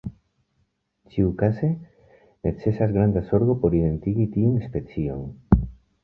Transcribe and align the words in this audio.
Ĉiukaze 1.15 1.67
necesas 2.47 2.93
granda 2.95 3.23
zorgo 3.27 3.57
por 3.65 3.75
identigi 3.81 4.25
tiun 4.37 4.57
specion. 4.65 5.63